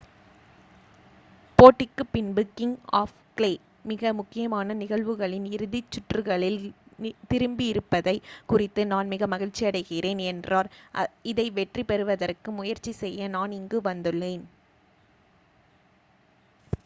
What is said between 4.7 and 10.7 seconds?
நிகழ்வுகளின் இறுதி சுற்றுகளில் திரும்பியிருப்பதைக் குறித்து நான் மிக மகிழ்ச்சியடைகிறேன்" என்றார்.